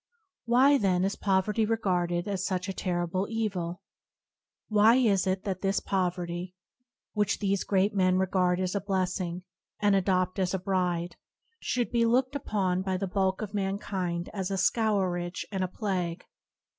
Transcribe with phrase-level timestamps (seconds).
[0.45, 3.83] Why, then, is poverty regarded as such a terrible evil?
[4.67, 6.55] Why is it that this poverty,
[7.13, 9.43] which these great men regard as a blessing,
[9.79, 11.17] and adopt as a bride,
[11.59, 16.25] should be looked upon by the bulk of mankind as a scourge and a plague?